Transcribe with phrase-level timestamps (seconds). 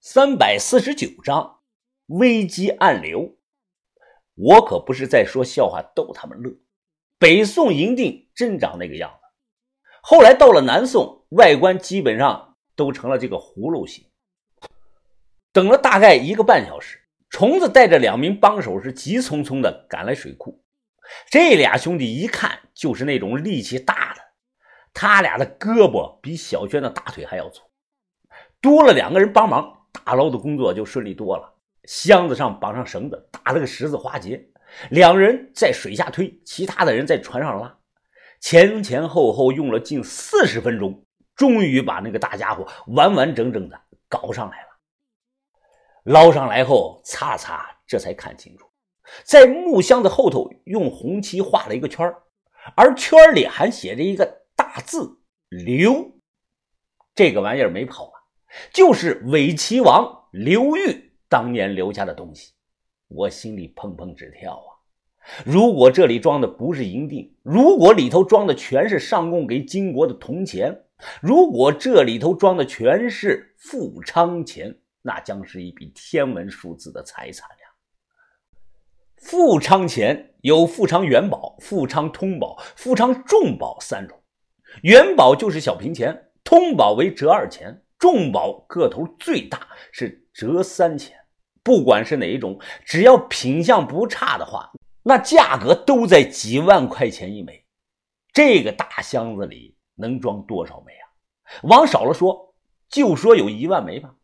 [0.00, 1.58] 三百四十九章
[2.06, 3.36] 危机暗流。
[4.36, 6.52] 我可不是在说笑话逗他们乐。
[7.18, 9.26] 北宋营定真长那个样子，
[10.00, 14.04] 后来到了南宋，外观基本上都成了这个葫芦形。
[15.52, 20.64] 等了大概一个半小时，虫子带着两名帮手是急匆匆的赶来水库。
[21.28, 24.22] 这俩兄弟一看就是那种力气大的，
[24.94, 27.64] 他俩的胳膊比小轩的大腿还要粗，
[28.60, 29.74] 多了两个人帮忙。
[30.04, 31.52] 打捞的工作就顺利多了，
[31.84, 34.48] 箱子上绑上绳子，打了个十字花结，
[34.90, 37.78] 两人在水下推，其他的人在船上拉，
[38.40, 44.68] 前前后后用了近四十分钟，终于把那个大家伙完完整整的搞上来了。
[46.04, 48.66] 捞上来后擦擦，这才看清楚，
[49.24, 52.14] 在木箱子后头用红漆画了一个圈
[52.76, 56.18] 而圈里还写着一个大字“刘”，
[57.14, 58.17] 这个玩意儿没跑啊。
[58.72, 62.52] 就是伪齐王刘裕当年留下的东西，
[63.08, 64.70] 我心里砰砰直跳啊！
[65.44, 70.84] 如果这里装的不是银锭，如果里头装的全是上贡给金国的铜钱，
[71.20, 77.68] 如果这里头装的全是富昌钱，那将是一笔天文数字的财产呀！
[79.16, 84.18] 富昌钱有富昌元宝、富昌通宝、富昌重宝三种，
[84.82, 87.82] 元宝就是小平钱，通宝为折二钱。
[87.98, 91.16] 重宝个头最大是折三钱，
[91.62, 94.70] 不管是哪一种，只要品相不差的话，
[95.02, 97.64] 那价格都在几万块钱一枚。
[98.32, 101.04] 这个大箱子里能装多少枚啊？
[101.64, 102.54] 往少了说，
[102.88, 104.14] 就说有一万枚吧。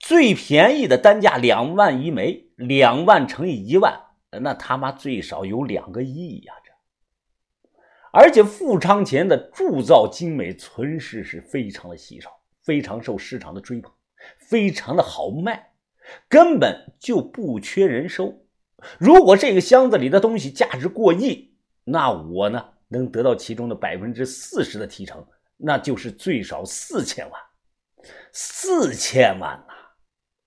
[0.00, 4.00] 最便宜的单价两万一枚，两万乘以一万，
[4.42, 6.54] 那他妈最少有两个亿呀！
[6.64, 6.72] 这，
[8.12, 12.39] 而且富昌钱的铸造精美，存世是非常的稀少。
[12.70, 13.90] 非常受市场的追捧，
[14.38, 15.72] 非常的好卖，
[16.28, 18.46] 根本就不缺人收。
[18.96, 27.42] 如果这个箱子里的东西价值过亿，那我呢能得到其中的百分之四十的提成，那就是最少四千万，
[28.30, 29.74] 四千万呐！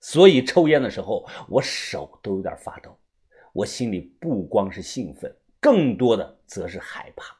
[0.00, 2.98] 所以抽烟的时候，我手都有点发抖，
[3.52, 7.36] 我心里不光是兴奋，更多的则是害怕。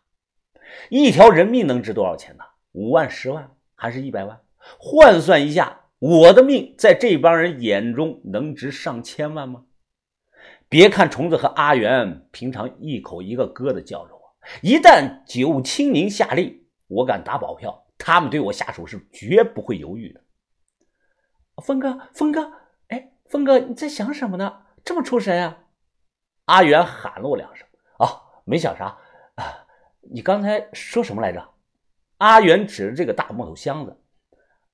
[0.90, 2.44] 一条人命能值多少钱呢？
[2.72, 4.38] 五万、十万，还是一百万？
[4.78, 9.64] 换算一下，我的命在这帮人眼中能值上千万吗？
[10.68, 14.20] 别看虫子和阿元平常一口一个哥的叫着我，
[14.60, 20.20] 一旦九清明下令，我敢打保票，他们对我下手是绝不会犹豫的。
[21.62, 22.52] 峰哥，峰哥，
[22.88, 24.62] 哎，峰哥，你在想什么呢？
[24.84, 25.58] 这么出神啊？
[26.46, 27.66] 阿元喊了我两声，
[27.98, 28.98] 啊，没想啥
[29.36, 29.66] 啊。
[30.00, 31.50] 你刚才说什么来着？
[32.18, 33.96] 阿元指着这个大木头箱子。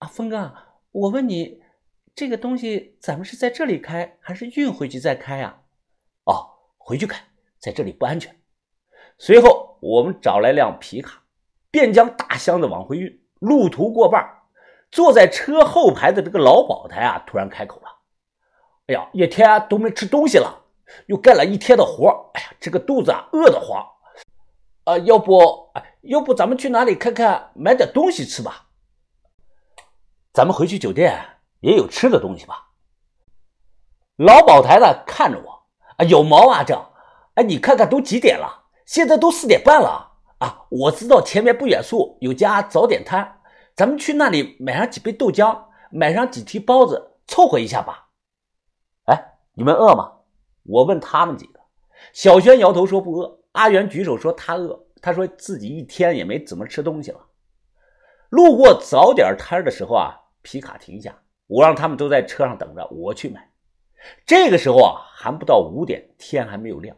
[0.01, 0.55] 啊，峰哥，
[0.93, 1.63] 我问你，
[2.15, 5.61] 这个东西咱们是在这里开，还是运回去再开呀？
[6.25, 7.23] 哦，回去开，
[7.59, 8.35] 在这里不安全。
[9.19, 11.23] 随后，我们找来辆皮卡，
[11.71, 13.21] 便将大箱子往回运。
[13.41, 14.27] 路途过半，
[14.91, 17.89] 坐在车后排的这个老保台啊，突然开口了
[18.89, 20.65] ：“哎呀，一天都没吃东西了，
[21.09, 23.87] 又干了一天的活，哎呀，这个肚子啊，饿得慌。
[24.85, 28.69] 啊，要不，哎要不咱们去哪里看看，买点东西吃吧？”
[30.41, 31.23] 咱们回去酒店
[31.61, 32.71] 也有吃的东西吧？
[34.17, 35.51] 老宝台的看着我
[35.99, 36.75] 啊，有毛啊这？
[37.35, 38.65] 哎，你看看都几点了？
[38.87, 40.65] 现在都四点半了啊！
[40.71, 43.39] 我知道前面不远处有家早点摊，
[43.77, 48.09] 咱们去那里买上几杯豆浆，买上几屉包子，凑合一下吧。
[49.09, 50.11] 哎，你们饿吗？
[50.63, 51.61] 我问他们几个。
[52.15, 53.41] 小轩摇头说不饿。
[53.53, 57.21] 阿元举手说他饿，他说自己一天也没怎么吃东西了。
[58.31, 63.51] 路过早点摊的时候啊，皮卡停下，我让他们都在车上等着，我去买。
[64.25, 66.97] 这个时候啊，还不到五点，天还没有亮。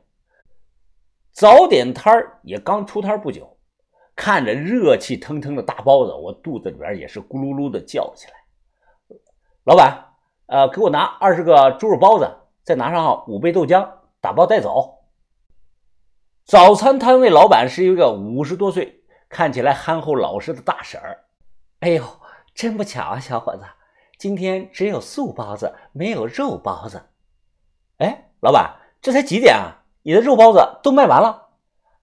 [1.32, 3.58] 早点摊儿也刚出摊不久，
[4.14, 8.34] 看着热气腾腾的大包子，我肚子里边也是咕噜噜的叫起来。
[9.64, 10.06] 老板，
[10.46, 12.30] 呃，给我拿二十个猪肉包子，
[12.62, 13.88] 再拿上五杯豆浆，
[14.20, 14.98] 打包带走。
[16.44, 19.00] 早餐摊位老板是一个五十多岁。
[19.28, 21.24] 看起来憨厚老实的大婶儿，
[21.80, 22.04] 哎呦，
[22.54, 23.64] 真不巧啊，小伙子，
[24.18, 27.10] 今天只有素包子，没有肉包子。
[27.98, 29.84] 哎，老板，这才几点啊？
[30.02, 31.50] 你的肉包子都卖完了？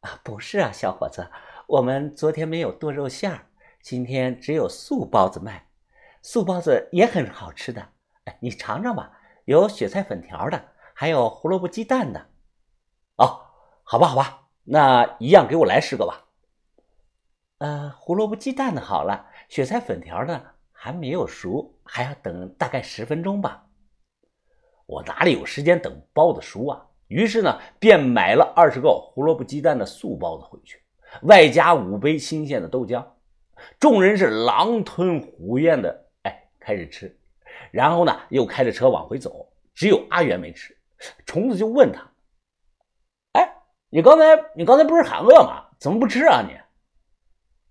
[0.02, 1.30] 啊，不是啊，小伙子，
[1.68, 3.48] 我们昨天没有剁肉馅儿，
[3.82, 5.68] 今天只有素包子卖。
[6.22, 7.90] 素包子也很好吃的，
[8.26, 9.12] 哎，你尝尝吧，
[9.46, 12.28] 有雪菜粉条的，还有胡萝卜鸡蛋的。
[13.18, 13.42] 哦，
[13.84, 16.26] 好吧，好吧，那一样给我来十个吧。
[17.60, 20.42] 呃，胡萝卜鸡蛋的好了，雪菜粉条呢
[20.72, 23.66] 还没有熟，还要等大概十分钟吧。
[24.86, 26.86] 我哪里有时间等包子熟啊？
[27.08, 30.80] 于是呢，便买了二十个胡萝卜鸡蛋的素包子回去，
[31.24, 33.04] 外加五杯新鲜的豆浆。
[33.80, 37.20] 众人是狼吞虎咽的，哎，开始吃。
[37.72, 39.52] 然后呢，又开着车往回走。
[39.74, 40.78] 只有阿元没吃。
[41.26, 42.08] 虫子就问他
[43.34, 43.56] ：“哎，
[43.90, 44.26] 你刚才
[44.56, 45.66] 你刚才不是喊饿吗？
[45.80, 46.56] 怎么不吃啊你？”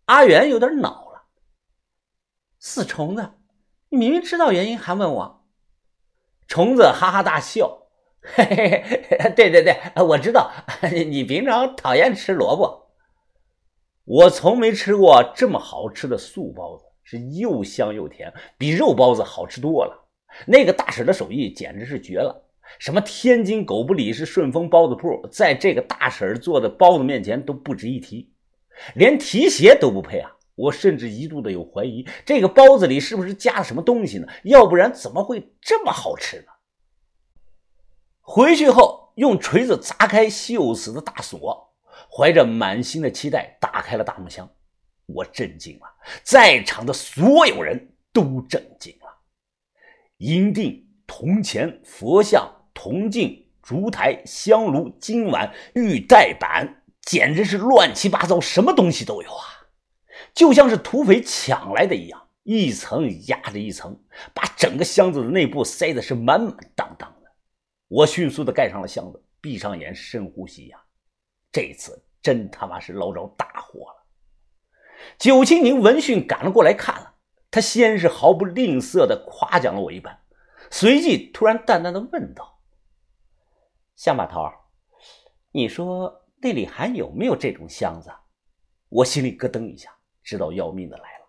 [0.07, 1.08] 阿元有点恼
[2.59, 3.31] ：“死虫子，
[3.89, 5.47] 你明明知道原因还问我。”
[6.49, 7.89] 虫子哈哈大笑
[8.23, 10.51] ：“嘿嘿嘿，对对对，我知道，
[10.91, 12.91] 你平常讨厌吃萝卜。
[14.05, 20.09] 我从没吃过这么好吃的素包子，是又香又甜，比肉包子好吃多了。
[20.47, 28.33] 那个大婶的手艺简直是绝了，什么天津狗不理是顺丰包子铺，在这个大婶做的包子面前都不值一提，
[28.95, 30.31] 连提鞋都不配啊！
[30.59, 34.27] 我甚至一度的有怀疑，这个包子里是不是加了什么东西呢？
[34.43, 36.47] 要不然怎么会这么好吃呢？
[38.21, 41.73] 回去后，用锤子砸开锈死的大锁，
[42.11, 44.51] 怀着满心的期待打开了大木箱。
[45.07, 45.87] 我震惊了，
[46.25, 49.07] 在场的所有人都震惊了。
[50.19, 59.45] 银锭、铜钱、佛像、铜镜、烛台、香炉、金碗、玉带板，简直是乱七八糟，什么东西都有啊！
[60.39, 64.01] 就像是土匪抢来的一样，一层压着一层，
[64.33, 67.29] 把整个箱子的内部塞的是满满当当的。
[67.89, 70.81] 我迅速的盖上了箱子，闭上眼，深呼吸呀，
[71.51, 74.07] 这次真他妈是捞着大货了。
[75.19, 77.15] 九清宁闻讯赶了过来，看了，
[77.51, 80.17] 他先是毫不吝啬的夸奖了我一番，
[80.71, 82.61] 随即突然淡淡的问道
[83.97, 84.49] ：“乡把头，
[85.51, 88.09] 你说那里还有没有这种箱子？”
[88.89, 89.98] 我心里咯噔一下。
[90.29, 91.27] 知道要命的来了。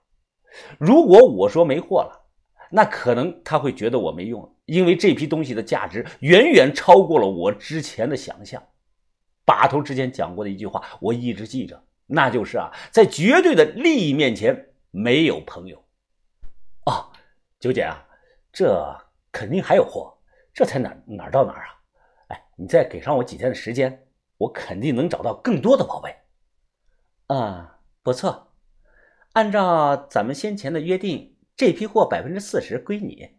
[0.77, 2.27] 如果我说没货了，
[2.69, 8.61] 那可能他会觉得我没用，因为这批东西的价值远远超过了我之前的想象。
[9.45, 15.81] 把头之前讲过的一句话，我一直记着，那就是啊，在绝对的利益面前，没有朋友。
[16.85, 17.09] 哦，
[17.57, 18.05] 九姐啊，
[18.51, 18.93] 这
[19.31, 20.13] 肯定还有货，
[20.53, 21.65] 这才哪哪到哪啊？
[22.27, 24.05] 哎，你再给上我几天的时间，
[24.37, 26.13] 我肯定能找到更多的宝贝。
[27.27, 28.48] 啊，不错。
[29.39, 33.37] 按照咱们先前的约定，这批货百分之四十归你。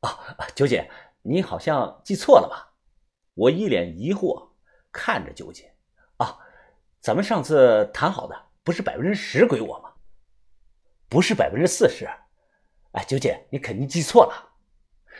[0.00, 0.90] 啊，九姐，
[1.22, 2.74] 你好像记错了吧？
[3.32, 4.50] 我一脸疑惑
[4.92, 5.72] 看着九姐。
[6.18, 6.36] 啊，
[7.00, 9.90] 咱们上次谈好的不是百分之十归我吗？
[11.08, 12.06] 不是百分之四十。
[12.92, 14.50] 哎，九姐，你肯定记错了。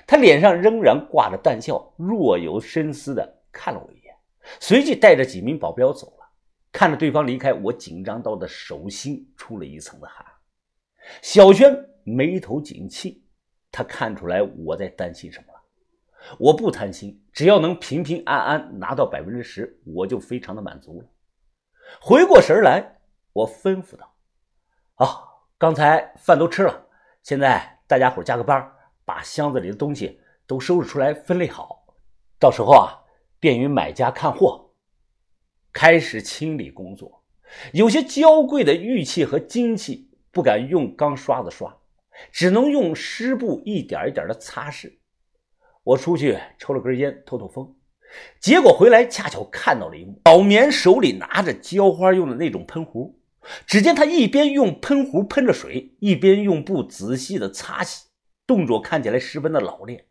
[0.07, 4.15] 他脸上仍然挂着淡笑，若有深思的看了我一眼，
[4.61, 6.13] 随即带着几名保镖走。
[6.73, 10.25] 看着对方离开，我紧张到的手心出了一层的汗。
[11.21, 11.75] 小轩
[12.05, 13.21] 眉头紧蹙，
[13.73, 15.61] 他看出来我在担心什么了。
[16.39, 21.09] 我不贪心，只要能平平安安拿到百分之十，我就非常的满足了。
[22.01, 23.01] 回过神来，
[23.33, 24.15] 我吩咐道
[24.95, 26.87] ：“好，刚才饭都吃了，
[27.23, 28.71] 现在大家伙加个班，
[29.05, 31.85] 把箱子里的东西都收拾出来，分类好，
[32.39, 33.03] 到时候啊，
[33.41, 34.67] 便于买家看货。”
[35.73, 37.23] 开始清理工作，
[37.73, 41.77] 有些娇贵的玉器和金器不敢用钢刷子刷，
[42.33, 44.93] 只能用湿布一点一点的擦拭。
[45.83, 47.75] 我出去抽了根烟透透风，
[48.41, 53.19] 结果回来恰巧看到了一幕：老棉手里拿着浇花用的那种喷壶，
[53.67, 58.09] 只见他一边用喷壶喷着水，一边用布仔细的擦洗，
[58.47, 60.05] 动作看起来十分的老练。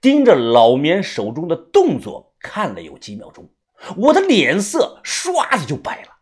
[0.00, 3.50] 盯着老棉手中的动作看了有几秒钟。
[3.96, 6.17] 我的脸色唰的就白了，